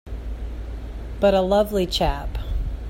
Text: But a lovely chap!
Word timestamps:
But 1.19 1.35
a 1.35 1.41
lovely 1.41 1.85
chap! 1.85 2.39